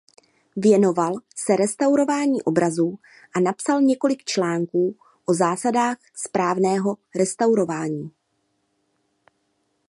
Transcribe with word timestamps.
Věnoval 0.55 1.15
se 1.35 1.55
restaurování 1.55 2.41
obrazů 2.43 2.95
a 3.35 3.39
napsal 3.39 3.81
několik 3.81 4.23
článků 4.23 4.95
o 5.25 5.33
zásadách 5.33 5.97
správného 6.15 6.97
restaurování. 7.15 8.11